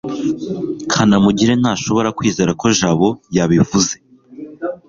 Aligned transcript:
kanamugire 0.91 1.53
ntashobora 1.61 2.09
kwizera 2.17 2.51
ko 2.59 2.65
jabo 2.77 3.09
yabivuze 3.35 3.93